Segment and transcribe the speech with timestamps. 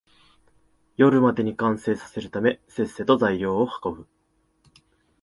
[0.97, 4.07] 夜までに完成させるため、せっせと材料を運ぶ